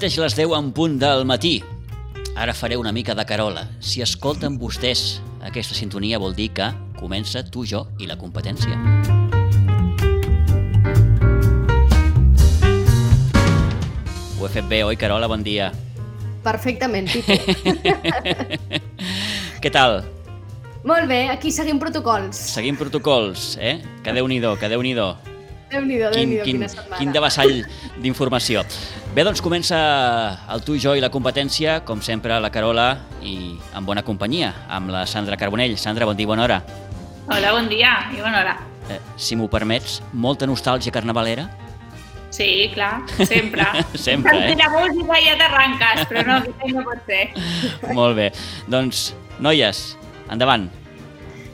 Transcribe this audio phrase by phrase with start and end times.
[0.00, 1.58] Mateix les 10 en punt del matí.
[2.32, 3.66] Ara faré una mica de carola.
[3.84, 9.19] Si escolten vostès aquesta sintonia vol dir que comença tu, jo i la competència.
[14.40, 15.28] Ho he fet bé, oi, Carola?
[15.28, 15.70] Bon dia.
[16.44, 17.34] Perfectament, Pipo.
[19.60, 20.00] Què tal?
[20.88, 22.38] Molt bé, aquí seguim protocols.
[22.54, 23.82] Seguim protocols, eh?
[24.02, 25.10] Que déu-n'hi-do, que déu-n'hi-do.
[25.70, 26.96] Déu-n'hi-do, Quin, Déu-n'hi-do, quin, quina setmana.
[26.98, 27.52] quin devassall
[28.00, 28.64] d'informació.
[29.14, 29.76] Bé, doncs comença
[30.50, 32.88] el tu, jo i la competència, com sempre, la Carola
[33.22, 35.76] i en bona companyia, amb la Sandra Carbonell.
[35.78, 36.62] Sandra, bon dia, bona hora.
[37.28, 38.56] Hola, bon dia i bona hora.
[38.90, 41.44] Eh, si m'ho permets, molta nostàlgia carnavalera?
[42.30, 43.66] Sí, clar, sempre.
[43.98, 44.56] Sempre, eh?
[44.56, 46.36] la música ja t'arranques, però no,
[46.70, 47.24] no pot ser.
[47.90, 48.30] Molt bé.
[48.70, 49.10] Doncs,
[49.42, 49.82] noies,
[50.30, 50.70] endavant.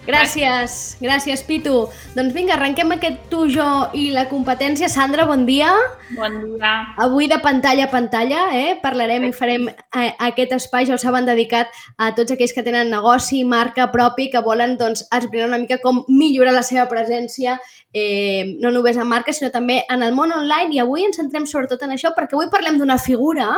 [0.06, 1.88] Gràcies, gràcies, Pitu.
[2.14, 3.64] Doncs vinga, arrenquem aquest tu, jo
[3.98, 4.86] i la competència.
[4.88, 5.72] Sandra, bon dia.
[6.14, 6.74] Bon dia.
[7.02, 8.76] Avui de pantalla a pantalla, eh?
[8.82, 12.92] parlarem i farem eh, aquest espai, ja ho saben, dedicat a tots aquells que tenen
[12.94, 17.58] negoci, marca propi, que volen doncs, explicar una mica com millorar la seva presència,
[17.90, 20.70] eh, no només en marca, sinó també en el món online.
[20.76, 23.48] I avui ens centrem sobretot en això, perquè avui parlem d'una figura,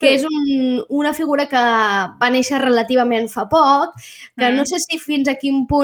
[0.00, 1.60] que és un, una figura que
[2.16, 3.92] va néixer relativament fa poc,
[4.38, 4.56] que Mm.
[4.56, 5.81] no sé si fins a quin punt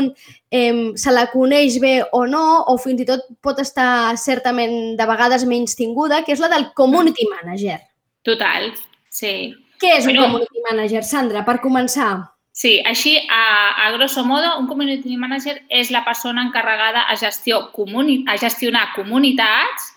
[0.51, 5.07] eh, se la coneix bé o no, o fins i tot pot estar certament de
[5.11, 7.81] vegades menys tinguda, que és la del community manager.
[8.27, 8.73] Total,
[9.11, 9.55] sí.
[9.79, 10.27] Què és un Bueno.
[10.27, 12.11] community manager, Sandra, per començar?
[12.59, 17.69] Sí, així, a, a grosso modo, un community manager és la persona encarregada a, gestió
[17.71, 19.93] comuni a gestionar comunitats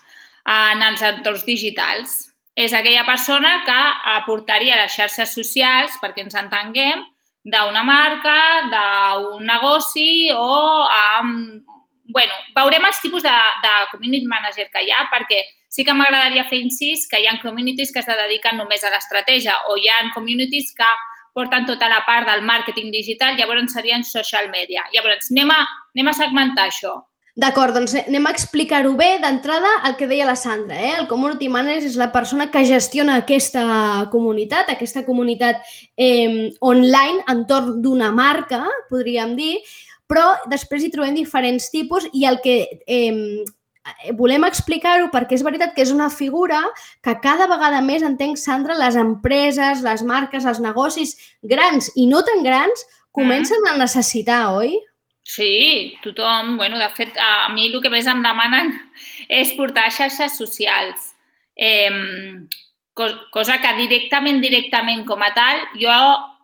[0.46, 2.30] en els entorns digitals.
[2.54, 3.80] És aquella persona que
[4.12, 7.02] aportaria les xarxes socials, perquè ens entenguem,
[7.44, 8.38] d'una marca,
[8.70, 11.64] d'un negoci o amb...
[12.12, 15.40] bueno, veurem els tipus de, de community manager que hi ha perquè
[15.72, 19.54] sí que m'agradaria fer incís que hi ha communities que es dediquen només a l'estratègia
[19.72, 20.90] o hi ha communities que
[21.32, 24.84] porten tota la part del màrqueting digital, llavors serien social media.
[24.92, 25.62] Llavors, anem a,
[25.96, 26.98] anem a segmentar això.
[27.32, 30.76] D'acord, doncs anem a explicar-ho bé d'entrada el que deia la Sandra.
[30.76, 30.90] Eh?
[31.00, 33.62] El community manager és la persona que gestiona aquesta
[34.12, 35.62] comunitat, aquesta comunitat
[35.96, 39.54] eh, online entorn d'una marca, podríem dir,
[40.04, 43.40] però després hi trobem diferents tipus i el que eh,
[44.20, 46.60] volem explicar-ho perquè és veritat que és una figura
[47.00, 52.20] que cada vegada més entenc, Sandra, les empreses, les marques, els negocis grans i no
[52.28, 54.76] tan grans comencen a necessitar, oi?
[55.24, 56.56] Sí, tothom.
[56.56, 58.74] Bueno, de fet, a mi el que més em demanen
[59.40, 61.12] és portar xarxes socials.
[61.56, 61.90] Eh,
[63.32, 65.94] cosa que directament, directament com a tal, jo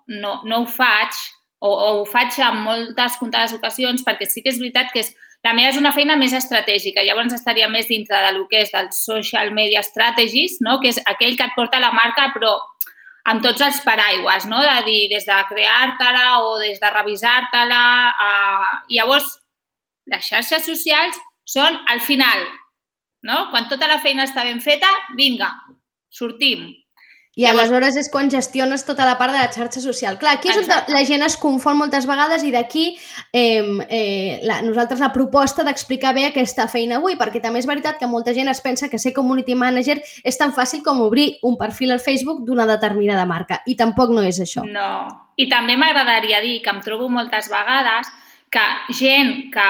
[0.08, 1.12] no, no ho faig
[1.60, 5.10] o, o ho faig en moltes comptades ocasions perquè sí que és veritat que és,
[5.44, 8.90] la meva és una feina més estratègica, llavors estaria més dintre del que és del
[8.94, 10.78] social media strategies, no?
[10.80, 12.56] que és aquell que et porta la marca però
[13.28, 14.60] amb tots els paraigües, no?
[14.64, 17.84] de dir, des de crear-te-la o des de revisar-te-la.
[18.28, 19.28] Uh, llavors,
[20.08, 21.18] les xarxes socials
[21.48, 22.44] són al final,
[23.28, 23.48] no?
[23.52, 25.50] Quan tota la feina està ben feta, vinga,
[26.08, 26.68] sortim.
[27.38, 30.16] I aleshores és quan gestiones tota la part de la xarxa social.
[30.18, 32.86] Clar, aquí és on la gent es confon moltes vegades i d'aquí
[33.30, 38.00] eh, eh, la, nosaltres la proposta d'explicar bé aquesta feina avui, perquè també és veritat
[38.00, 41.54] que molta gent es pensa que ser community manager és tan fàcil com obrir un
[41.60, 44.66] perfil al Facebook d'una determinada marca i tampoc no és això.
[44.66, 44.90] No.
[45.38, 48.10] I també m'agradaria dir que em trobo moltes vegades
[48.50, 48.64] que
[48.98, 49.68] gent que,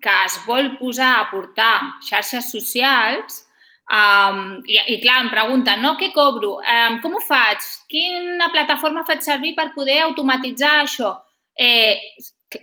[0.00, 1.74] que es vol posar a portar
[2.06, 3.42] xarxes socials
[3.86, 6.56] Um, i, I clar, em pregunten, no, què cobro?
[6.58, 7.62] Um, com ho faig?
[7.90, 11.12] Quina plataforma faig servir per poder automatitzar això?
[11.54, 11.94] Eh,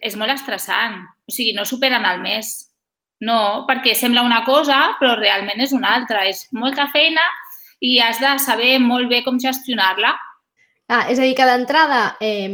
[0.01, 0.99] és molt estressant.
[1.27, 2.51] O sigui, no superen el mes.
[3.23, 6.25] No, perquè sembla una cosa, però realment és una altra.
[6.27, 7.23] És molta feina
[7.83, 10.13] i has de saber molt bé com gestionar-la.
[10.89, 12.49] Ah, és a dir, que d'entrada, eh,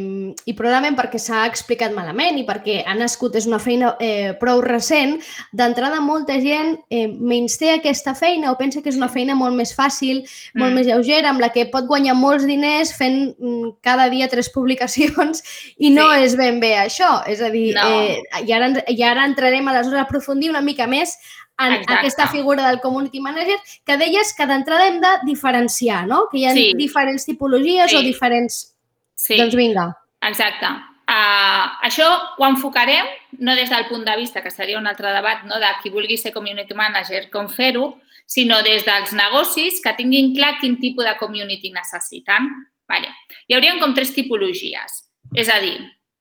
[0.46, 4.62] i probablement perquè s'ha explicat malament i perquè ha nascut, és una feina eh, prou
[4.62, 5.16] recent,
[5.52, 9.58] d'entrada molta gent eh, menys té aquesta feina o pensa que és una feina molt
[9.58, 10.22] més fàcil,
[10.54, 10.76] molt Mm.
[10.78, 15.42] més lleugera, amb la que pot guanyar molts diners fent mm, cada dia tres publicacions
[15.80, 16.24] i no Sí.
[16.24, 17.24] és ben bé això.
[17.28, 17.81] És a dir, No.
[17.90, 21.18] eh, i, ara, i ara entrarem aleshores a aprofundir una mica més
[21.60, 21.94] en Exacte.
[21.94, 26.28] aquesta figura del community manager, que deies que d'entrada hem de diferenciar, no?
[26.32, 26.74] Que hi ha Sí.
[26.76, 27.98] diferents tipologies Sí.
[27.98, 28.76] o diferents...
[29.16, 29.38] Sí.
[29.38, 29.98] Doncs vinga.
[30.22, 30.66] Exacte.
[31.10, 32.06] Uh, això
[32.38, 33.06] ho enfocarem
[33.40, 36.18] no des del punt de vista, que seria un altre debat, no, de qui vulgui
[36.18, 41.18] ser community manager, com fer-ho, sinó des dels negocis que tinguin clar quin tipus de
[41.18, 42.52] community necessiten.
[42.88, 43.10] Vale.
[43.48, 45.10] Hi haurien com tres tipologies.
[45.36, 45.80] És a dir,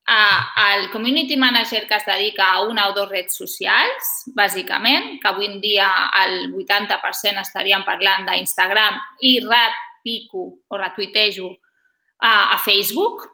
[0.09, 5.47] el community manager que es dedica a una o dues redes socials, bàsicament, que avui
[5.47, 5.89] en dia
[6.25, 11.51] el 80% estaríem parlant d'Instagram i repico o retuitejo
[12.21, 13.27] a, a Facebook.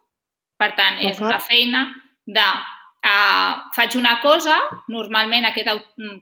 [0.59, 1.85] Per tant, és una feina
[2.26, 5.71] de uh, faig una cosa, normalment aquest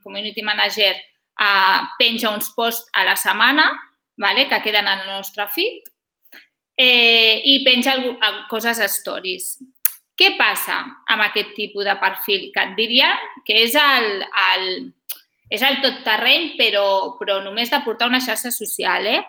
[0.04, 0.92] community manager
[1.40, 3.70] uh, penja uns posts a la setmana
[4.16, 4.48] vale?
[4.48, 5.88] que queden al nostre feed
[6.76, 7.94] eh, i penja
[8.48, 9.58] coses a stories.
[10.18, 10.78] Què passa
[11.08, 12.50] amb aquest tipus de perfil?
[12.54, 13.12] Que et diria
[13.46, 14.66] que és el, el,
[15.50, 16.86] és el tot terreny, però,
[17.20, 19.08] però només de portar una xarxa social.
[19.08, 19.22] Eh?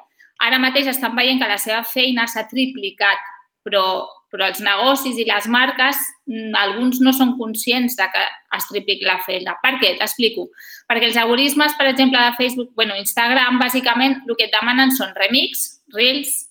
[0.43, 3.31] Ara mateix estan veient que la seva feina s'ha triplicat,
[3.63, 3.85] però
[4.33, 8.23] però els negocis i les marques, mm, alguns no són conscients de que
[8.57, 9.53] es tripliqui la feina.
[9.61, 9.93] Per què?
[9.99, 10.47] T'explico.
[10.89, 15.13] Perquè els algoritmes, per exemple, de Facebook, bueno, Instagram, bàsicament el que et demanen són
[15.13, 16.49] remix, reels,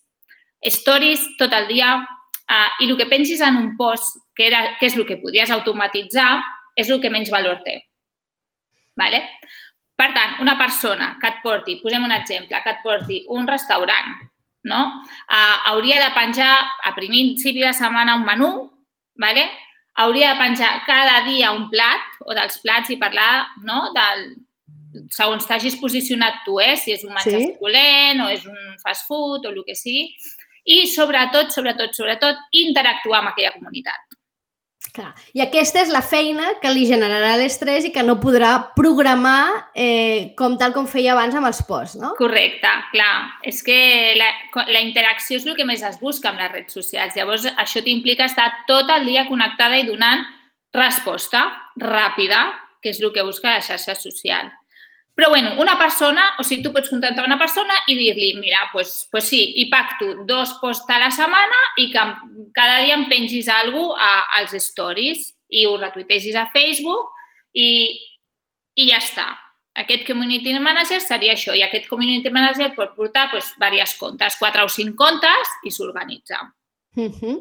[0.62, 2.06] stories tot el dia
[2.52, 5.50] uh, i el que pensis en un post, que, era, que és el que podies
[5.54, 6.42] automatitzar,
[6.76, 7.78] és el que menys valor té.
[9.00, 9.24] Vale?
[9.96, 14.14] Per tant, una persona que et porti, posem un exemple, que et porti un restaurant
[14.62, 15.02] no?
[15.26, 18.72] Uh, hauria de penjar a principi de setmana un menú,
[19.14, 19.50] ¿vale?
[19.94, 23.90] hauria de penjar cada dia un plat o dels plats i parlar no?
[23.92, 24.22] del,
[25.12, 26.76] segons t'hagis posicionat tu, eh?
[26.80, 27.50] si és un menjar sí.
[27.52, 30.06] suculent o és un fast food o el que sigui,
[30.64, 34.12] i sobretot, sobretot, sobretot, interactuar amb aquella comunitat.
[34.92, 35.14] Clar.
[35.32, 40.34] I aquesta és la feina que li generarà l'estrès i que no podrà programar eh,
[40.36, 42.10] com tal com feia abans amb els posts, no?
[42.18, 43.14] Correcte, clar.
[43.48, 43.78] És que
[44.18, 44.28] la,
[44.68, 47.16] la interacció és el que més es busca amb les redes socials.
[47.16, 50.26] Llavors, això t'implica estar tot el dia connectada i donant
[50.76, 51.46] resposta
[51.80, 52.44] ràpida,
[52.84, 54.52] que és el que busca la xarxa social.
[55.14, 59.08] Però, bueno, una persona, o sigui, tu pots contactar una persona i dir-li, mira, pues,
[59.12, 62.04] pues sí, i pacto dos posts a la setmana i que
[62.56, 67.12] cada dia em pengis alguna cosa als stories i ho retuitegis a Facebook
[67.52, 67.68] i,
[68.74, 69.28] i ja està.
[69.76, 74.64] Aquest community manager seria això i aquest community manager pot portar pues, diverses comptes, quatre
[74.64, 76.40] o cinc comptes i s'organitza.
[76.96, 77.36] Uh -huh.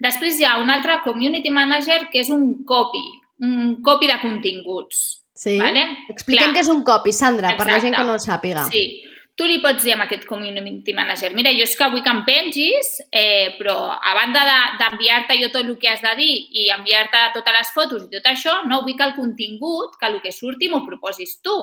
[0.00, 3.04] Després hi ha un altre community manager que és un copy,
[3.40, 5.23] un copy de continguts.
[5.34, 5.58] Sí?
[5.58, 5.82] Vale?
[6.08, 6.54] Expliquem Clar.
[6.54, 7.64] què és un copy, Sandra, Exacte.
[7.64, 8.68] per la gent que no el sàpiga.
[8.70, 9.02] Sí.
[9.34, 12.20] Tu li pots dir a aquest community manager, mira, jo és que vull que em
[12.22, 14.44] pengis, eh, però a banda
[14.78, 18.12] d'enviar-te de, jo tot el que has de dir i enviar-te totes les fotos i
[18.12, 21.56] tot això, no vull que el contingut, que el que surti m'ho proposis tu.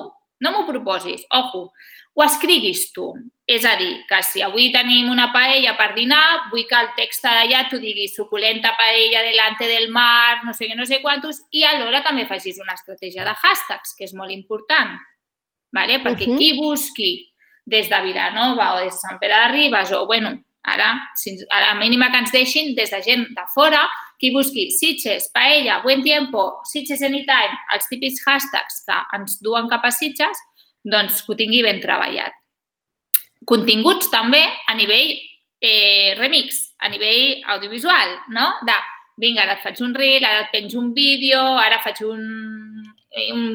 [0.44, 1.70] No m'ho proposis, ojo,
[2.14, 3.12] ho escriguis tu.
[3.46, 7.24] És a dir, que si avui tenim una paella per dinar, vull que el text
[7.26, 11.64] d'allà t'ho digui suculenta paella delante del mar, no sé què, no sé quantos, i
[11.66, 14.94] alhora també facis una estratègia de hashtags, que és molt important,
[15.74, 15.98] ¿vale?
[16.04, 16.38] perquè uh -huh.
[16.38, 17.12] qui busqui
[17.66, 21.00] des de Vilanova o des de Sant Pere de Ribes, o bueno, ara,
[21.50, 23.88] a la mínima que ens deixin, des de gent de fora,
[24.18, 29.84] qui busqui Sitges, paella, buen tiempo, Sitges anytime, els típics hashtags que ens duen cap
[29.84, 30.38] a Sitges,
[30.84, 32.34] doncs que ho tingui ben treballat.
[33.48, 35.14] Continguts també a nivell
[35.62, 38.48] eh, remix, a nivell audiovisual, no?
[38.66, 38.76] De,
[39.22, 42.22] vinga, ara et faig un reel, ara et penjo un vídeo, ara faig un,
[43.10, 43.46] eh, un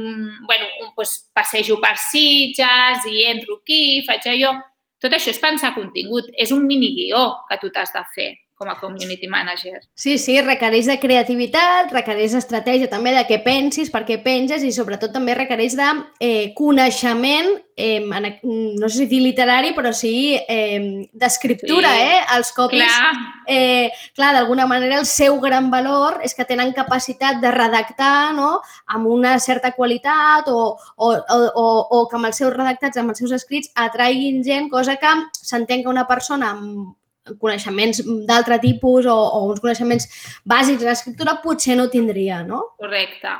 [0.48, 4.58] bueno, un, pues, passejo per Sitges i entro aquí, faig allò.
[5.02, 8.70] Tot això és pensar contingut, és un mini guió que tu t'has de fer com
[8.70, 9.84] a community manager.
[9.94, 14.74] Sí, sí, requereix de creativitat, requereix d'estratègia també de què pensis, per què penges i
[14.74, 21.06] sobretot també requereix de eh, coneixement, eh, no sé si dir literari, però sí eh,
[21.14, 22.10] d'escriptura, sí.
[22.10, 22.20] eh?
[22.40, 23.14] Els copis, clar,
[23.46, 28.56] eh, clar d'alguna manera el seu gran valor és que tenen capacitat de redactar no?
[28.90, 31.68] amb una certa qualitat o, o, o, o,
[32.02, 35.86] o que amb els seus redactats, amb els seus escrits, atraiguin gent, cosa que s'entén
[35.86, 36.96] que una persona amb
[37.42, 40.08] coneixements d'altre tipus o, o uns coneixements
[40.48, 42.64] bàsics de l'escriptura potser no tindria, no?
[42.82, 43.34] Correcte,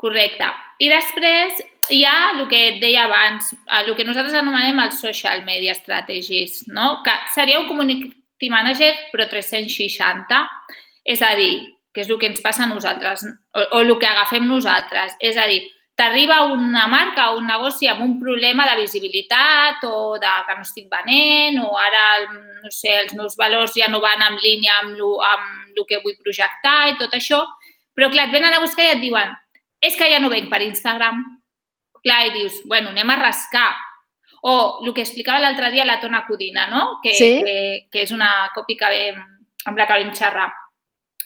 [0.00, 0.50] correcte.
[0.82, 5.44] I després hi ha el que et deia abans, el que nosaltres anomenem el social
[5.46, 7.02] media strategies, no?
[7.04, 10.42] que seria un community manager però 360,
[11.06, 11.54] és a dir,
[11.94, 15.14] que és el que ens passa a nosaltres, o, o el que agafem nosaltres.
[15.20, 15.62] És a dir,
[15.96, 20.66] t'arriba una marca o un negoci amb un problema de visibilitat o de que no
[20.66, 24.92] estic venent o ara, no sé, els meus valors ja no van en línia amb
[24.92, 27.40] el, amb el que vull projectar i tot això,
[27.96, 29.32] però clar, et venen a buscar i et diuen
[29.80, 31.24] és que ja no venc per Instagram.
[32.04, 33.70] Clar, i dius, bueno, anem a rascar.
[34.46, 37.00] O el que explicava l'altre dia la Tona Codina, no?
[37.02, 37.30] Que, sí?
[37.42, 37.56] que,
[37.90, 39.24] que és una que vam,
[39.66, 40.50] amb la que vam xerrar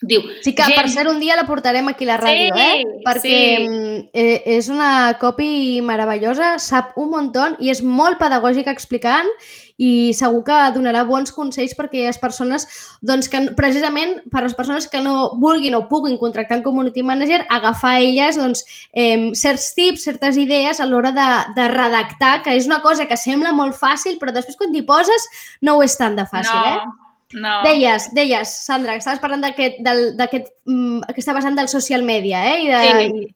[0.00, 2.60] Diu, Sí que, gent- per ser un dia la portarem aquí a la ràdio, Sí,
[2.60, 2.84] eh?
[3.04, 3.68] Perquè sí.
[3.68, 9.28] mm, eh, és una copy meravellosa, sap un muntó i és molt pedagògica explicant
[9.80, 12.66] i segur que donarà bons consells per a aquelles persones
[13.00, 17.02] doncs, que precisament per a les persones que no vulguin o puguin contractar un community
[17.02, 22.42] manager, agafar a elles doncs, eh, certs tips, certes idees a l'hora de, de redactar,
[22.42, 25.28] que és una cosa que sembla molt fàcil, però després quan t'hi poses
[25.60, 27.09] no ho és tant de fàcil, no, eh?
[27.32, 27.62] No.
[27.62, 31.02] Deies, deies, Sandra, que estaves parlant d'aquest, del- d'aquest, mm,
[31.34, 32.62] vessant del social media, eh?
[32.64, 32.80] I de,
[33.20, 33.34] Sí.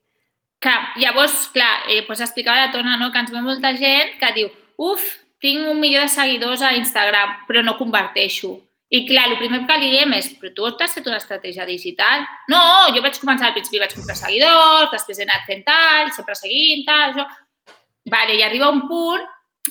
[0.65, 4.33] Clar, llavors, clar, eh, doncs explicava la Tona, no?, que ens ve molta gent que
[4.33, 4.49] diu
[4.79, 5.03] uf,
[5.39, 8.61] tinc un milió de seguidors a Instagram, però no converteixo.
[8.89, 12.25] I clar, el primer que li diem és, però tu t'has fet una estratègia digital?
[12.49, 16.35] No, jo vaig començar al principi, vaig comprar seguidors, després he anat fent tal, sempre
[16.35, 17.27] seguint, tal, això...
[18.07, 19.23] Vale, i arriba un punt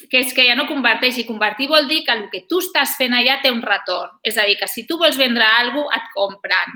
[0.09, 2.95] que és que ja no converteix, i convertir vol dir que el que tu estàs
[2.99, 4.17] fent allà té un retorn.
[4.25, 6.75] És a dir, que si tu vols vendre alguna cosa, et compren,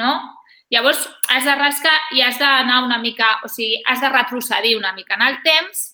[0.00, 0.12] no?
[0.72, 4.94] Llavors, has de rascar i has d'anar una mica, o sigui, has de retrocedir una
[4.94, 5.90] mica en el temps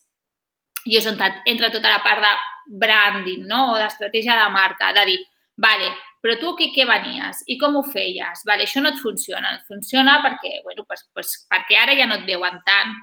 [0.88, 3.72] i és on entra tota la part de branding, no?
[3.74, 5.18] O d'estratègia de marca, de dir,
[5.60, 5.90] vale,
[6.20, 8.44] però tu aquí què venies i com ho feies?
[8.48, 12.08] Vale, això no et funciona, no et funciona perquè, bueno, pues, pues, perquè ara ja
[12.08, 12.96] no et veuen tant.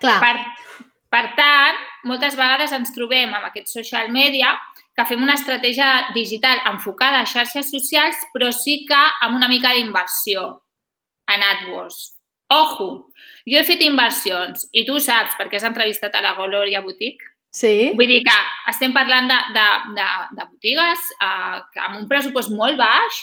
[0.00, 4.54] clar, Per, per tant, moltes vegades ens trobem amb aquest social media
[4.94, 9.72] que fem una estratègia digital enfocada a xarxes socials, però sí que amb una mica
[9.74, 10.46] d'inversió
[11.30, 11.98] en AdWords.
[12.50, 12.88] Ojo,
[13.46, 17.26] jo he fet inversions i tu saps perquè has entrevistat a la Gloria Boutique.
[17.50, 17.90] sí.
[17.98, 18.36] Vull dir que
[18.70, 19.66] estem parlant de, de,
[19.98, 23.22] de, de botigues uh, amb un pressupost molt baix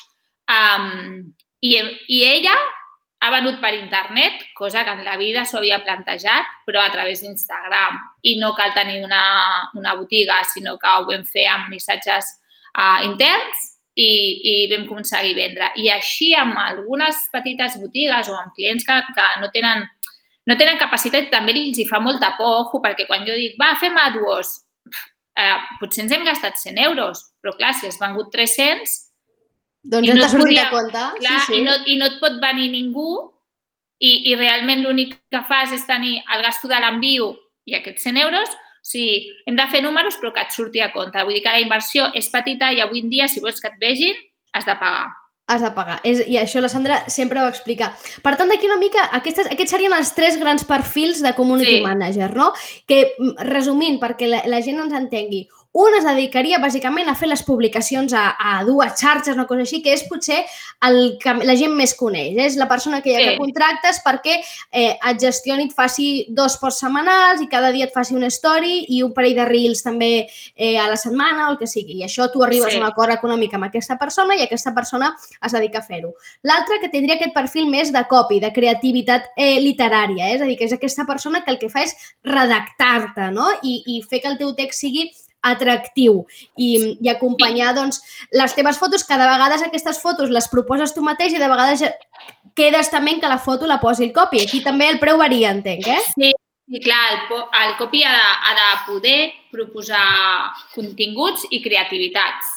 [0.52, 1.24] um,
[1.64, 1.76] i,
[2.08, 2.56] i ella
[3.20, 7.24] ha venut per internet, cosa que en la vida s'ho havia plantejat, però a través
[7.24, 7.98] d'Instagram.
[8.30, 9.24] I no cal tenir una,
[9.74, 12.30] una botiga, sinó que ho vam fer amb missatges
[12.78, 13.66] uh, interns
[13.98, 14.12] i,
[14.52, 15.72] i vam aconseguir vendre.
[15.82, 19.88] I així amb algunes petites botigues o amb clients que, que no tenen
[20.48, 23.74] no tenen capacitat, també els hi fa molta por, ojo, perquè quan jo dic, va,
[23.82, 24.54] fem AdWords,
[25.44, 28.94] eh, potser ens hem gastat 100 euros, però clar, si has vengut 300,
[29.84, 31.04] Doncs i no t'ha sortit podria- a compte.
[31.20, 31.60] clar, sí, sí.
[31.60, 33.32] I, no, i no et pot venir ningú
[34.00, 37.32] i, i realment l'únic que fas és tenir el gasto de l'enviu
[37.66, 40.92] i aquests 100 euros, o sigui, hem de fer números però que et surti a
[40.94, 41.24] compte.
[41.24, 43.80] Vull dir que la inversió és petita i avui en dia, si vols que et
[43.82, 44.16] vegin,
[44.54, 45.08] has de pagar.
[45.48, 46.02] Has de pagar.
[46.04, 47.94] És, I això la Sandra sempre ho explica.
[48.24, 51.82] Per tant, d'aquí una mica, aquestes, aquests serien els tres grans perfils de community Sí.
[51.82, 52.52] manager, no?
[52.86, 57.28] Que, mm, resumint, perquè la, la gent ens entengui, un es dedicaria bàsicament a fer
[57.30, 60.40] les publicacions a, a dues xarxes, una cosa així, que és potser
[60.88, 62.34] el que la gent més coneix.
[62.48, 63.26] És la persona que ja Sí.
[63.30, 64.40] que contractes perquè
[64.72, 68.86] eh, et gestioni, et faci dos posts setmanals i cada dia et faci una story
[68.90, 70.10] i un parell de reels també
[70.56, 72.00] eh, a la setmana o el que sigui.
[72.02, 72.80] I això tu arribes Sí.
[72.80, 75.12] a un acord econòmic amb aquesta persona i aquesta persona
[75.46, 76.16] es dedica a fer-ho.
[76.44, 80.36] L'altre que tindria aquest perfil més de copy, de creativitat eh, literària, eh?
[80.36, 81.94] és a dir, que és aquesta persona que el que fa és
[82.26, 83.48] redactar-te no?
[83.62, 85.10] I, i fer que el teu text sigui
[85.54, 86.24] atractiu
[86.56, 88.02] i, i acompanyar doncs,
[88.32, 91.86] les teves fotos, que de vegades aquestes fotos les proposes tu mateix i de vegades
[92.58, 94.42] quedes també en que la foto la posi el copy.
[94.44, 96.02] Aquí també el preu varia, entenc, eh?
[96.16, 96.34] Sí,
[96.68, 99.20] i clar, el, el copy ha de, ha de poder
[99.54, 100.04] proposar
[100.74, 102.56] continguts i creativitats.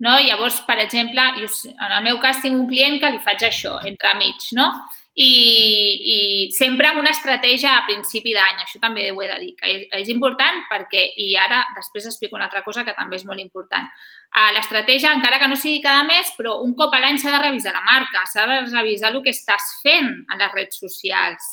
[0.00, 0.14] No?
[0.24, 3.74] Llavors, per exemple, jo, en el meu cas tinc un client que li faig això,
[3.84, 4.70] entre mig, no?
[5.10, 6.18] I, i
[6.54, 9.82] sempre amb una estratègia a principi d'any, això també ho he de dir, que és,
[9.98, 13.90] és important perquè, i ara després explico una altra cosa que també és molt important,
[14.30, 17.40] Uh, l'estratègia, encara que no sigui cada mes, però un cop a l'any s'ha de
[17.42, 21.48] revisar la marca, s'ha de revisar el que estàs fent a les redes socials.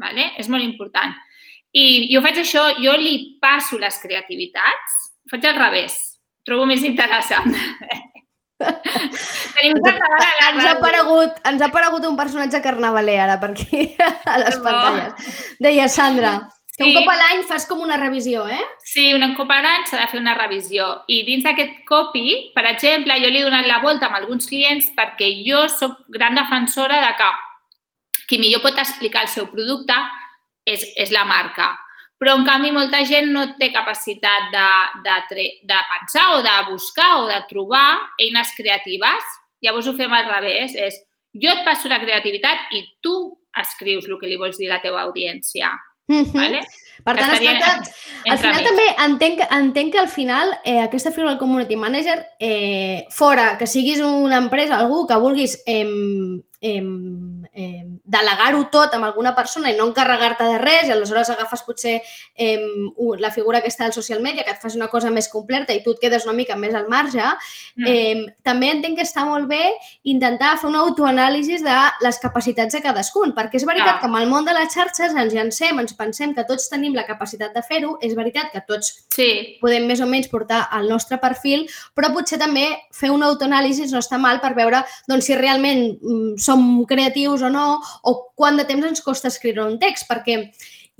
[0.00, 0.30] Vale?
[0.40, 1.12] És molt important.
[1.76, 4.96] I jo faig això, jo li passo les creativitats,
[5.28, 5.98] faig al revés.
[6.48, 7.52] Trobo més interessant.
[8.62, 13.38] Tenim una catalana a la Ens ha, aparegut, ens ha aparegut un personatge carnavaler ara
[13.40, 13.84] per aquí,
[14.24, 14.64] a les Bo.
[14.64, 15.38] pantalles.
[15.58, 16.94] Deia Sandra, que un Sí.
[16.96, 18.62] cop a l'any fas com una revisió, eh?
[18.84, 21.02] Sí, un cop a l'any s'ha de fer una revisió.
[21.06, 24.88] I dins d'aquest copy, per exemple, jo li he donat la volta amb alguns clients
[24.96, 27.30] perquè jo sóc gran defensora de que
[28.28, 29.92] qui millor pot explicar el seu producte
[30.64, 31.78] és, és la marca.
[32.22, 34.66] Però, en canvi, molta gent no té capacitat de,
[35.02, 39.32] de, de pensar o de buscar o de trobar eines creatives.
[39.66, 40.76] Llavors ho fem al revés.
[40.78, 41.00] És
[41.34, 43.16] jo et passo la creativitat i tu
[43.58, 45.72] escrius el que li vols dir a la teva audiència.
[46.12, 46.30] Mhm.
[46.36, 46.62] Vale?
[47.02, 47.90] Per tant, es Estaria tracta,
[48.30, 48.66] al final mig.
[48.68, 53.66] també entenc, entenc que al final eh, aquesta figura del community manager, eh, fora que
[53.66, 59.76] siguis una empresa, algú que vulguis em, em, eh, delegar-ho tot amb alguna persona i
[59.76, 61.98] no encarregar-te de res i aleshores agafes potser
[62.34, 62.58] eh,
[63.20, 65.92] la figura aquesta del social media que et faci una cosa més completa i tu
[65.92, 67.22] et quedes una mica més al marge,
[67.76, 67.86] mm.
[67.86, 69.60] eh, també entenc que està molt bé
[70.08, 74.00] intentar fer un autoanàlisi de les capacitats de cadascun, perquè és veritat ah.
[74.00, 77.06] que amb el món de les xarxes ens llancem, ens pensem que tots tenim la
[77.08, 79.58] capacitat de fer-ho, és veritat que tots sí.
[79.60, 81.66] podem més o menys portar el nostre perfil,
[81.96, 82.64] però potser també
[82.96, 87.50] fer un autoanàlisi no està mal per veure doncs, si realment mm, som creatius o
[87.50, 87.66] no,
[88.02, 90.38] o quant de temps ens costa escriure un text, perquè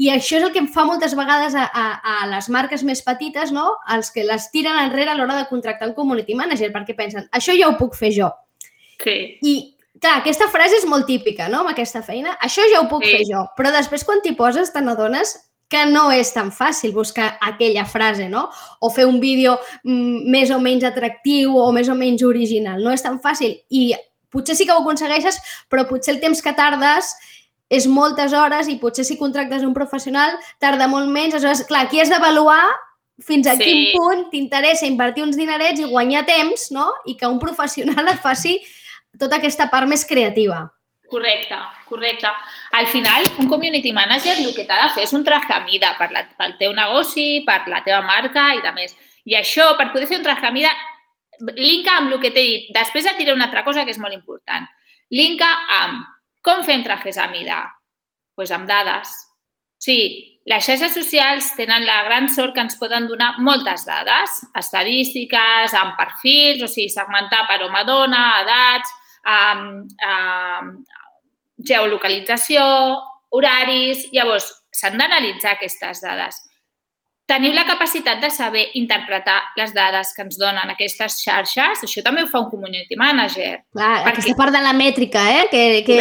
[0.01, 3.03] i això és el que em fa moltes vegades a, a, a les marques més
[3.05, 3.69] petites, no?
[3.93, 7.55] els que les tiren enrere a l'hora de contractar un community manager, perquè pensen, això
[7.59, 8.33] ja ho puc fer jo.
[9.03, 9.17] Sí.
[9.45, 9.55] I,
[10.01, 12.39] clar, aquesta frase és molt típica, no?, amb aquesta feina.
[12.43, 13.13] Això ja ho puc sí.
[13.19, 13.47] fer jo.
[13.59, 15.37] Però després, quan t'hi poses, te n'adones
[15.73, 18.49] que no és tan fàcil buscar aquella frase, no?
[18.85, 22.83] O fer un vídeo mm, més o menys atractiu o més o menys original.
[22.85, 23.55] No és tan fàcil.
[23.73, 23.93] I
[24.33, 25.39] potser sí que ho aconsegueixes,
[25.71, 27.13] però potser el temps que tardes
[27.73, 31.39] és moltes hores i potser si contractes un professional tarda molt menys.
[31.39, 32.65] Aleshores, clar, aquí has d'avaluar
[33.23, 33.65] fins a sí.
[33.65, 36.91] quin punt t'interessa invertir uns dinerets i guanyar temps, no?
[37.09, 38.59] I que un professional et faci
[39.19, 40.67] tota aquesta part més creativa.
[41.13, 41.57] Correcte,
[41.89, 42.29] correcte.
[42.73, 45.93] Al final, un community manager el que t'ha de fer és un traje a mida
[45.99, 48.97] per la, pel teu negoci, per la teva marca i de més.
[49.29, 50.73] I això, per poder fer un traje a mida,
[51.57, 52.71] linka amb el que t'he dit.
[52.75, 54.67] Després et diré una altra cosa que és molt important.
[55.13, 55.49] Linka
[55.83, 56.05] amb
[56.43, 57.63] com fem trajes a mida?
[58.35, 59.13] Pues amb dades.
[59.83, 59.99] Sí,
[60.47, 65.95] les xarxes socials tenen la gran sort que ens poden donar moltes dades, estadístiques, amb
[65.99, 68.91] perfils, o sigui, segmentar per home dona, edats,
[69.23, 69.63] um,
[70.09, 70.73] um,
[71.63, 72.65] geolocalització,
[73.39, 74.09] horaris...
[74.15, 76.41] Llavors, s'han d'analitzar aquestes dades.
[77.33, 81.81] Teniu la capacitat de saber interpretar les dades que ens donen aquestes xarxes?
[81.87, 83.63] Això també ho fa un community manager.
[83.73, 84.19] Clar, perquè...
[84.19, 85.47] aquesta part de la mètrica, eh?
[85.49, 85.97] que, que,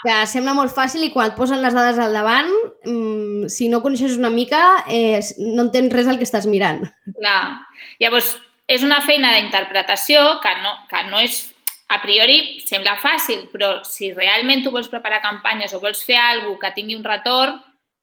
[0.00, 2.48] que sembla molt fàcil i quan et posen les dades al davant,
[2.88, 5.20] mmm, si no coneixes una mica, eh,
[5.52, 6.86] no entens res del que estàs mirant.
[7.18, 7.42] Clar.
[8.00, 8.38] Llavors,
[8.70, 11.42] és una feina d'interpretació que no, que no és
[11.92, 16.62] a priori sembla fàcil, però si realment tu vols preparar campanyes o vols fer alguna
[16.62, 17.58] que tingui un retorn,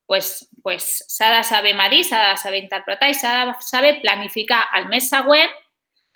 [0.08, 4.64] pues, pues s'ha de saber medir, s'ha de saber interpretar i s'ha de saber planificar
[4.80, 5.52] el mes següent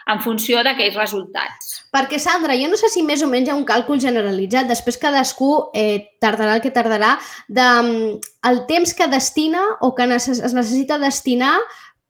[0.09, 1.73] en funció d'aquells resultats.
[1.93, 4.97] Perquè, Sandra, jo no sé si més o menys hi ha un càlcul generalitzat, després
[5.01, 7.13] cadascú eh, tardarà el que tardarà,
[7.47, 11.57] de, mm, el temps que destina o que necess es necessita destinar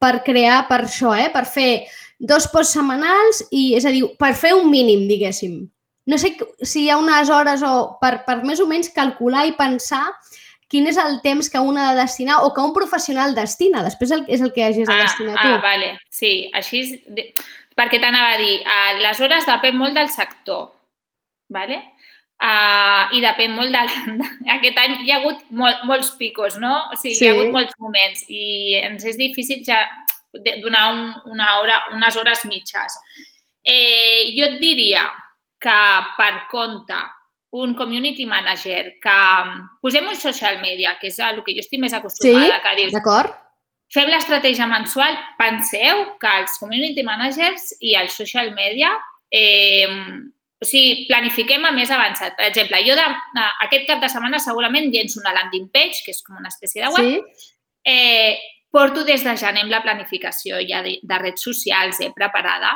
[0.00, 1.28] per crear per això, eh?
[1.34, 1.84] per fer
[2.18, 5.60] dos posts setmanals i, és a dir, per fer un mínim, diguéssim.
[6.06, 6.32] No sé
[6.66, 10.08] si hi ha unes hores o per, per més o menys calcular i pensar
[10.72, 13.84] quin és el temps que un ha de destinar o que un professional destina.
[13.84, 15.56] Després és el que hagis de ah, destinar ah, tu.
[15.58, 15.96] Ah, vale.
[16.08, 16.86] Sí, així...
[16.88, 17.50] És...
[17.72, 18.58] Perquè t'anava a dir,
[19.00, 20.66] les hores depèn molt del sector.
[21.52, 21.78] Vale?
[22.42, 23.92] Uh, I depèn molt del...
[24.56, 26.74] Aquest any hi ha hagut mol, molts picos, no?
[26.92, 27.24] O sigui, sí.
[27.24, 28.44] hi ha hagut molts moments i
[28.82, 29.80] ens és difícil ja
[30.64, 32.96] donar un, una hora, unes hores mitges.
[33.62, 35.06] Eh, jo et diria
[35.62, 35.80] que
[36.18, 37.00] per compte
[37.52, 39.20] un community manager que
[39.84, 42.92] posem un social media, que és el que jo estic més acostumada, sí, que dius,
[42.96, 43.34] d'acord.
[43.92, 48.94] Fem l'estratègia mensual, penseu que els community managers i el social media
[49.28, 49.84] eh,
[50.62, 52.36] o sigui, planifiquem a més avançat.
[52.38, 53.04] Per exemple, jo de,
[53.66, 56.92] aquest cap de setmana segurament llenço una landing page, que és com una espècie de
[56.94, 57.50] web, sí.
[57.92, 58.38] eh,
[58.72, 62.72] Porto des de gener amb la planificació ja de, de redes socials eh, preparada.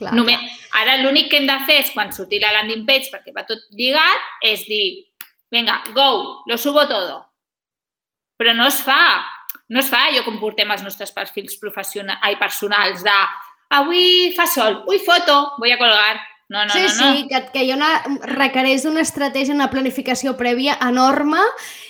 [0.00, 0.82] Clar, Només, clar.
[0.82, 3.60] Ara l'únic que hem de fer és, quan surti la landing page, perquè va tot
[3.76, 4.86] lligat, és dir,
[5.52, 6.08] vinga, go,
[6.48, 7.20] lo subo todo.
[8.40, 9.20] Però no es fa.
[9.70, 13.18] No es fa allò com portem els nostres perfils professionals, ai, personals de
[13.76, 16.16] avui fa sol, ui, foto, voy a colgar.
[16.50, 17.12] No, no, sí, no, no.
[17.14, 17.90] Sí, que, que hi ha una,
[18.26, 21.38] requereix una estratègia, una planificació prèvia enorme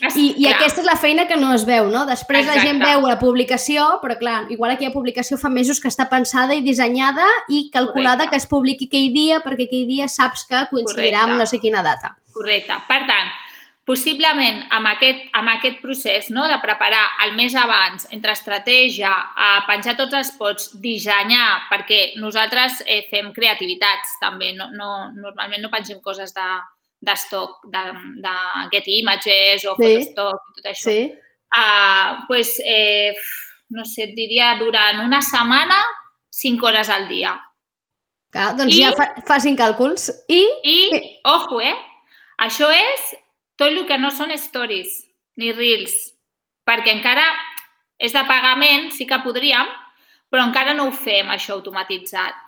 [0.04, 2.02] es, i, i aquesta és la feina que no es veu, no?
[2.04, 2.58] Després Exacte.
[2.60, 6.52] la gent veu la publicació, però clar, igual aquella publicació fa mesos que està pensada
[6.52, 8.36] i dissenyada i calculada Correcte.
[8.36, 11.24] que es publiqui aquell dia perquè aquell dia saps que coincidirà Correcte.
[11.24, 12.12] amb no sé quina data.
[12.36, 12.76] Correcte.
[12.84, 13.32] Per tant,
[13.90, 19.64] possiblement amb aquest, amb aquest procés no, de preparar el mes abans, entre estratègia, a
[19.66, 25.72] penjar tots els pots, dissenyar, perquè nosaltres eh, fem creativitats també, no, no, normalment no
[25.72, 26.48] pengem coses de,
[27.02, 27.84] d'estoc, de,
[28.22, 28.34] de
[28.70, 29.82] get images o sí.
[29.82, 30.86] fotostock i tot això.
[30.86, 30.98] Sí.
[31.50, 33.16] Uh, pues, eh,
[33.74, 35.80] no sé, et diria durant una setmana,
[36.30, 37.34] 5 hores al dia.
[38.30, 40.12] Clar, doncs I, ja fa, facin càlculs.
[40.30, 40.44] I...
[40.62, 40.78] I,
[41.26, 41.74] ojo, eh?
[42.46, 43.10] Això és
[43.60, 45.02] tot el que no són stories
[45.40, 45.94] ni reels,
[46.64, 47.26] perquè encara
[48.00, 49.68] és de pagament, sí que podríem,
[50.32, 52.38] però encara no ho fem, això automatitzat.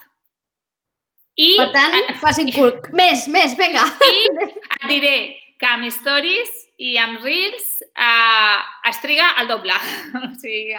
[1.37, 2.75] I, per tant, facin cul.
[2.98, 3.87] Més, més, vinga.
[4.05, 5.14] I et diré
[5.61, 6.51] que amb stories
[6.83, 8.59] i amb reels eh,
[8.90, 9.77] es triga el doble.
[10.20, 10.77] o sigui,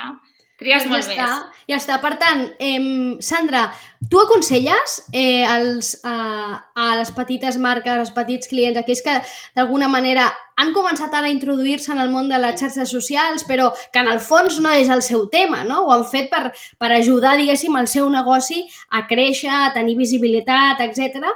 [0.61, 1.61] Trigues molt ja està, més.
[1.71, 1.97] Ja està.
[2.03, 3.63] Per tant, eh, Sandra,
[4.09, 9.15] tu aconselles eh, als, a, a les petites marques, als petits clients, aquells que
[9.57, 10.29] d'alguna manera
[10.61, 14.11] han començat ara a introduir-se en el món de les xarxes socials, però que en
[14.11, 15.81] el fons no és el seu tema, no?
[15.87, 18.61] Ho han fet per, per ajudar, diguéssim, el seu negoci
[18.93, 21.33] a créixer, a tenir visibilitat, etc.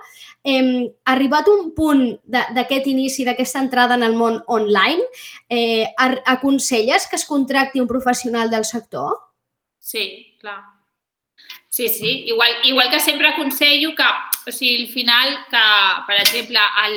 [0.48, 5.04] Eh, arribat un punt d'aquest inici, d'aquesta entrada en el món online,
[5.50, 5.92] eh,
[6.24, 9.18] aconselles que es contracti un professional del sector?
[9.78, 10.62] Sí, clar.
[11.70, 12.24] Sí, sí.
[12.32, 14.08] Igual, igual que sempre aconsello que,
[14.48, 15.66] o sigui, al final, que,
[16.08, 16.96] per exemple, el,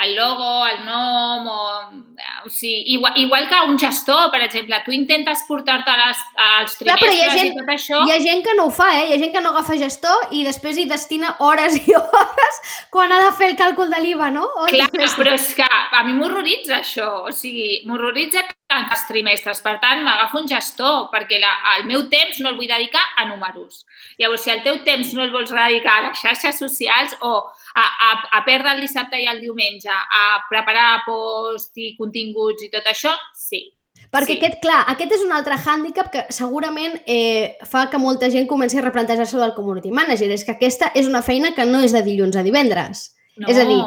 [0.00, 4.90] el logo, el nom, o, o sigui, igual, igual que un gestor, per exemple, tu
[4.92, 8.00] intentes portar-te als trimestres Clar, però hi ha gent, i tot això...
[8.02, 9.04] Hi ha gent que no ho fa, eh?
[9.06, 13.14] Hi ha gent que no agafa gestor i després hi destina hores i hores quan
[13.14, 14.48] ha de fer el càlcul de l'IVA, no?
[14.58, 18.42] O Clar, però és que a mi m'horroritza això, o sigui, m'horroritza
[18.74, 19.60] els trimestres.
[19.62, 23.28] Per tant, m'agafo un gestor perquè la, el meu temps no el vull dedicar a
[23.28, 23.84] números.
[24.18, 27.36] Llavors, si el teu temps no el vols dedicar a les xarxes socials o
[27.74, 32.70] a, a, a perdre el dissabte i el diumenge, a preparar post i continguts i
[32.72, 33.66] tot això, sí.
[34.14, 34.38] Perquè sí.
[34.38, 38.78] aquest, clar, aquest és un altre hàndicap que segurament eh, fa que molta gent comenci
[38.78, 40.30] a replantejar-se del community manager.
[40.30, 43.08] És que aquesta és una feina que no és de dilluns a divendres.
[43.34, 43.48] No.
[43.50, 43.80] És a dir,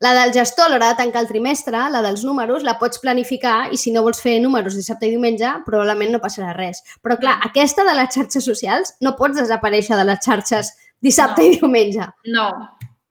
[0.00, 3.68] la del gestor a l'hora de tancar el trimestre, la dels números, la pots planificar
[3.72, 6.82] i si no vols fer números dissabte i diumenge, probablement no passarà res.
[7.04, 10.72] Però clar, aquesta de les xarxes socials no pots desaparèixer de les xarxes
[11.04, 11.48] dissabte no.
[11.48, 12.08] i diumenge.
[12.32, 12.48] No,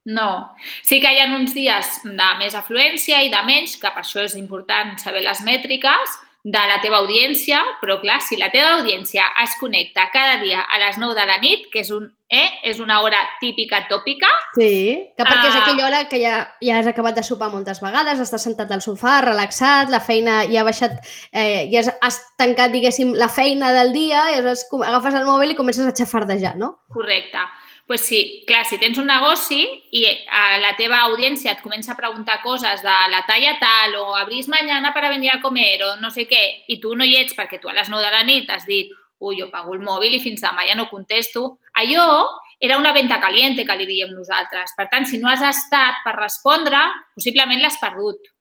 [0.05, 0.55] no.
[0.85, 4.23] Sí que hi ha uns dies de més afluència i de menys, que per això
[4.23, 9.23] és important saber les mètriques de la teva audiència, però clar, si la teva audiència
[9.41, 12.77] es connecta cada dia a les 9 de la nit, que és, un, eh, és
[12.83, 14.29] una hora típica tòpica...
[14.53, 14.69] Sí,
[15.17, 15.63] que perquè uh, és ah.
[15.63, 19.17] aquella hora que ja, ja has acabat de sopar moltes vegades, estàs sentat al sofà,
[19.25, 21.01] relaxat, la feina ja ha baixat,
[21.33, 25.57] eh, ja has, has tancat, diguéssim, la feina del dia, i agafes el mòbil i
[25.57, 26.75] comences a xafardejar, no?
[26.93, 27.41] Correcte
[27.85, 29.61] pues sí, clar, si tens un negoci
[29.93, 34.15] i a la teva audiència et comença a preguntar coses de la talla tal o
[34.17, 37.37] abrís mañana para venir a comer o no sé què, i tu no hi ets
[37.37, 40.17] perquè tu a les 9 de la nit has dit ui, jo pago el mòbil
[40.17, 42.25] i fins demà ja no contesto, allò
[42.59, 44.73] era una venta caliente que li diem nosaltres.
[44.77, 46.79] Per tant, si no has estat per respondre,
[47.13, 48.31] possiblement l'has perdut.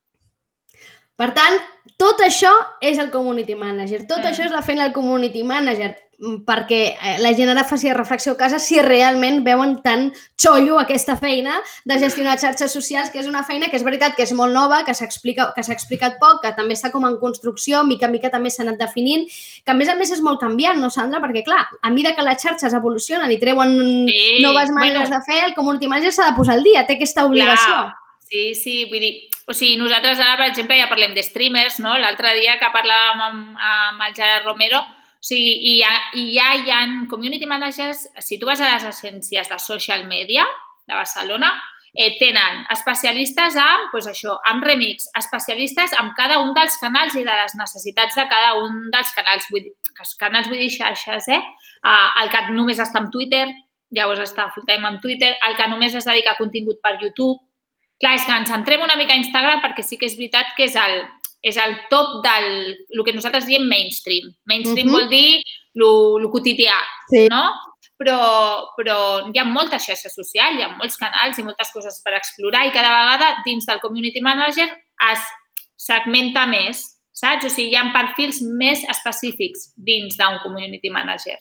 [1.19, 1.59] Per tant,
[2.01, 2.53] tot això
[2.83, 4.05] és el community manager.
[4.07, 4.31] Tot mm.
[4.31, 5.93] això és la feina del community manager.
[6.18, 10.79] Mm, perquè eh, la gent ara faci reflexió a casa si realment veuen tan xollo
[10.79, 14.33] aquesta feina de gestionar xarxes socials, que és una feina que és veritat que és
[14.37, 18.31] molt nova, que s'ha explicat poc, que també està com en construcció, mica en mica
[18.31, 19.27] també s'ha anat definint,
[19.64, 21.22] que a més a més és molt canviant, no, Sandra?
[21.24, 23.77] Perquè, clar, a mesura que les xarxes evolucionen i treuen
[24.09, 26.98] sí, noves maneres bueno, de fer, el community manager s'ha de posar al dia, té
[26.98, 27.74] aquesta obligació.
[27.74, 28.00] Clar.
[28.24, 29.14] Sí, sí, vull dir,
[29.46, 31.92] o sigui, nosaltres ara, per exemple, ja parlem de streamers, no?
[32.00, 34.81] L'altre dia que parlàvem amb, amb el Gerard Romero,
[35.25, 39.49] sigui, i ja, i ja hi ha community managers, si tu vas a les agències
[39.49, 40.45] de social media
[40.87, 41.55] de Barcelona,
[41.95, 47.23] eh, tenen especialistes en, pues això, amb remix, especialistes en cada un dels canals i
[47.23, 49.47] de les necessitats de cada un dels canals.
[49.51, 49.75] Vull dir,
[50.19, 51.41] canals vull dir xarxes, eh?
[51.85, 53.47] Uh, el que només està en Twitter,
[53.95, 57.39] llavors està full time en Twitter, el que només es dedica a contingut per YouTube.
[58.03, 60.67] Clar, és que ens centrem una mica a Instagram perquè sí que és veritat que
[60.67, 61.05] és el,
[61.45, 64.33] és el top del el que nosaltres diem mainstream.
[64.49, 65.01] Mainstream uh -huh.
[65.01, 65.43] vol dir
[65.75, 66.79] el quotidià,
[67.11, 67.29] sí.
[67.29, 67.53] no?
[67.97, 68.19] Però,
[68.77, 72.67] però hi ha molta xarxa social, hi ha molts canals i moltes coses per explorar
[72.67, 74.69] i cada vegada dins del community manager
[75.13, 75.21] es
[75.77, 77.45] segmenta més, saps?
[77.45, 81.39] O sigui, hi ha perfils més específics dins d'un community manager.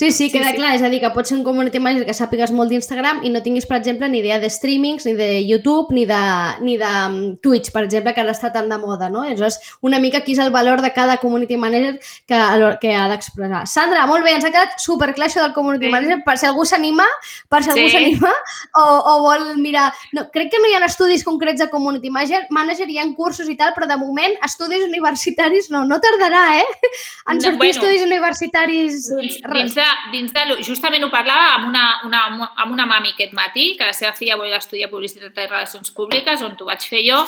[0.00, 0.56] Sí, sí, queda sí, sí.
[0.56, 0.76] clar.
[0.76, 3.42] És a dir, que pots ser un community manager que sàpigues molt d'Instagram i no
[3.44, 6.20] tinguis, per exemple, ni idea de streamings, ni de YouTube, ni de,
[6.64, 9.26] ni de mm, Twitch, per exemple, que ara està tan de moda, no?
[9.28, 12.38] Aleshores, una mica aquí és el valor de cada community manager que,
[12.80, 13.66] que ha d'expressar.
[13.68, 15.92] Sandra, molt bé, ens ha quedat superclar això del community sí.
[15.92, 17.04] manager, per si algú s'anima,
[17.52, 18.32] per si algú s'anima
[18.80, 19.90] o, o vol mirar...
[20.16, 23.52] No, crec que no hi ha estudis concrets de community manager, manager hi ha cursos
[23.52, 26.90] i tal, però de moment estudis universitaris no, no tardarà, eh?
[27.28, 29.12] En sortir bueno, estudis universitaris...
[29.12, 33.74] Dins de, dins de, justament ho parlava amb una, una, amb una mami aquest matí,
[33.78, 37.20] que la seva filla volia estudiar Publicitat i Relacions Públiques, on t'ho vaig fer jo,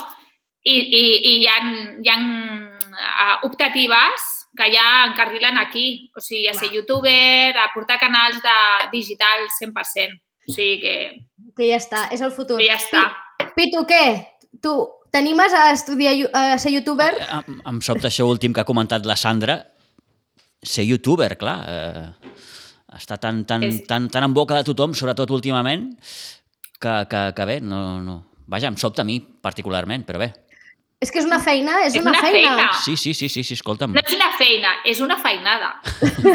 [0.62, 1.58] i, i, i hi ha,
[2.02, 7.98] hi ha uh, optatives que ja encarrilen aquí, o sigui, a ser youtuber, a portar
[8.00, 8.56] canals de
[8.92, 10.18] digital 100%.
[10.48, 10.96] O sigui que...
[11.56, 12.58] Que ja està, és el futur.
[12.60, 13.06] Que ja està.
[13.56, 14.04] Pitu, què?
[14.62, 14.74] Tu
[15.12, 17.12] t'animes a estudiar a ser youtuber?
[17.20, 19.58] Em, em sobta això últim que ha comentat la Sandra,
[20.62, 21.56] ser youtuber, clar.
[21.68, 22.31] Eh,
[22.98, 23.82] està tan, tan, és...
[23.88, 25.90] tan, tan en boca de tothom, sobretot últimament,
[26.82, 28.22] que, que, que bé, no, no.
[28.52, 30.32] Vaja, em sobta a mi particularment, però bé.
[31.02, 32.50] És que és una feina, és, És una, una feina.
[32.54, 32.66] feina.
[32.84, 33.90] Sí, sí, sí, sí, sí escolta'm.
[33.90, 35.72] No és una feina, és una feinada.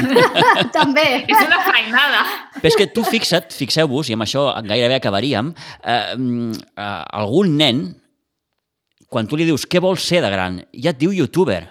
[0.75, 1.05] També.
[1.23, 2.25] És una feinada.
[2.57, 6.89] Però és que tu fixa't, fixeu-vos, i amb això gairebé acabaríem, eh, mm, eh,
[7.21, 7.85] algun nen,
[9.07, 11.61] quan tu li dius què vols ser de gran, ja et diu youtuber.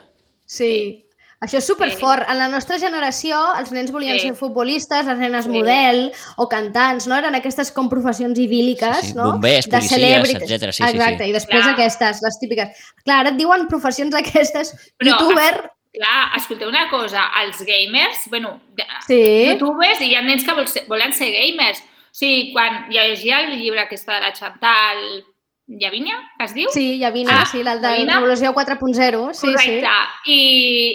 [0.48, 1.04] Sí.
[1.40, 2.24] Això és superfort.
[2.30, 4.28] En la nostra generació, els nens volien Sí.
[4.28, 5.50] ser futbolistes, les nenes Sí.
[5.50, 7.16] model o cantants, no?
[7.16, 9.14] Eren aquestes com professions idíl·liques, Sí, sí.
[9.14, 9.32] no?
[9.32, 10.72] Bombers, de policies, etcètera.
[10.72, 10.96] Sí, sí, sí.
[10.96, 11.74] Exacte, i després Clar.
[11.74, 12.68] aquestes, les típiques.
[13.04, 18.60] Clar, ara et diuen professions aquestes, Però- youtuber, Clar, escolteu una cosa, els gamers, bueno,
[19.06, 21.80] sí, youtubers i hi ha nens que vol ser, volen ser gamers.
[21.80, 25.24] O sigui, quan llegia el llibre aquest de la Chantal
[25.66, 26.70] Llavinia, que es diu?
[26.70, 28.20] sí, vine, Ah, sí, el de Llavina.
[28.20, 29.88] Revolució 4.0, sí, Correcte.
[30.26, 30.40] I,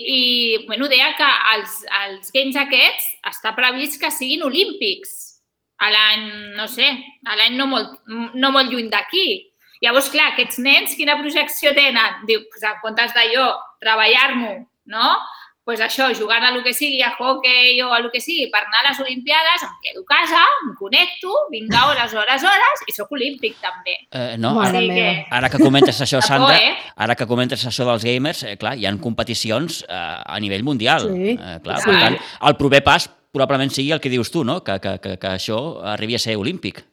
[0.08, 5.18] I, bueno, deia que els, els games aquests està previst que siguin olímpics
[5.82, 6.88] a l'any, no sé,
[7.26, 9.52] a l'any no, molt, no molt lluny d'aquí.
[9.82, 12.22] Llavors, clar, aquests nens, quina projecció tenen?
[12.30, 13.48] Diu, pues, en comptes jo
[13.82, 14.54] treballar-m'ho,
[14.94, 15.16] no?
[15.72, 18.60] Pues això, jugant a lo que sigui, a hockey o a lo que sigui, per
[18.66, 22.96] anar a les Olimpiades, em quedo a casa, em connecto, vinga, hores, hores, hores, i
[22.96, 23.96] sóc olímpic també.
[24.12, 24.52] Eh, no?
[24.60, 26.76] Ara, que, ara que comentes això, De por, Sandra, eh?
[27.08, 31.08] ara que comentes això dels gamers, eh, clar, hi ha competicions eh, a nivell mundial.
[31.08, 31.38] Sí.
[31.40, 31.88] Eh, clar, Sí.
[31.88, 32.20] per tant,
[32.52, 34.60] el proper pas probablement sigui el que dius tu, no?
[34.64, 36.84] que, que, que, que això arribi a ser olímpic.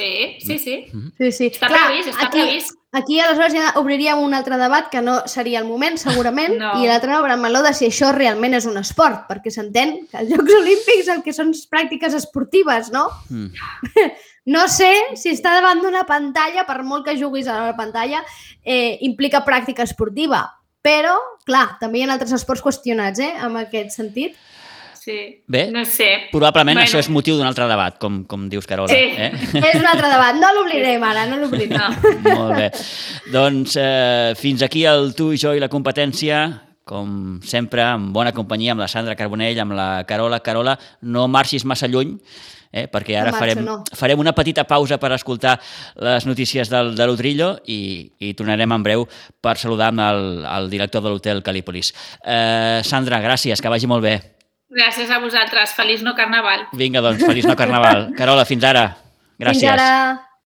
[0.00, 0.76] Sí, sí, sí.
[1.18, 1.48] sí, sí.
[1.52, 2.76] Està previst, està aquí, previst.
[2.92, 6.72] Aquí aleshores ja obriríem un altre debat que no seria el moment, segurament, No.
[6.82, 10.24] i l'altre obre el meló de si això realment és un esport, perquè s'entén que
[10.24, 13.06] els Jocs Olímpics el que són pràctiques esportives, no?
[13.30, 14.10] Mm.
[14.50, 14.88] No sé
[15.20, 18.22] si està davant d'una pantalla, per molt que juguis a la pantalla,
[18.64, 20.40] eh, implica pràctica esportiva.
[20.82, 21.12] Però,
[21.44, 24.38] clar, també hi ha altres esports qüestionats, eh, en aquest sentit.
[25.10, 25.42] Sí.
[25.50, 25.64] Bé.
[25.74, 26.08] No sé.
[26.30, 26.86] Probablement Bueno.
[26.86, 28.94] això és motiu d'un altre debat, com, com dius, Carola.
[28.94, 29.10] Sí.
[29.18, 29.30] Eh?
[29.72, 31.96] És un altre debat, no l'oblidarem ara, no l'oblidarem.
[32.22, 32.34] No.
[32.38, 32.70] Molt bé.
[33.34, 36.44] Doncs eh, fins aquí el tu, jo i la competència.
[36.90, 40.40] Com sempre, amb bona companyia, amb la Sandra Carbonell, amb la Carola.
[40.42, 42.16] Carola, no marxis massa lluny,
[42.72, 43.76] eh, perquè ara No marxo, farem, no.
[43.94, 45.52] farem una petita pausa per escoltar
[46.02, 49.06] les notícies del, de l'Utrillo i, i tornarem en breu
[49.42, 51.92] per saludar amb el, el director de l'hotel Calípolis.
[52.24, 54.16] Eh, Sandra, gràcies, que vagi molt bé.
[54.70, 55.74] Gràcies a vosaltres.
[55.74, 56.68] Feliç no carnaval.
[56.78, 58.10] Vinga, doncs, feliç no carnaval.
[58.18, 58.84] Carola, fins ara.
[59.40, 59.64] Gràcies.
[59.64, 60.29] Fins ara.